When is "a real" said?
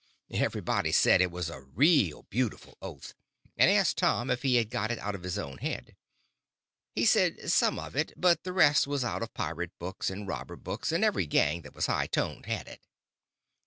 1.47-2.23